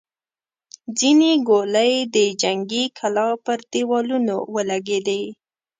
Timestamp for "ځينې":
0.99-1.31